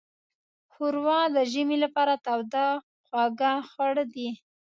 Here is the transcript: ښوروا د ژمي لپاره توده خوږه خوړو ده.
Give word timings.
ښوروا 0.73 1.21
د 1.35 1.37
ژمي 1.51 1.77
لپاره 1.85 2.13
توده 2.25 2.67
خوږه 3.07 3.53
خوړو 3.69 4.03
ده. 4.13 4.29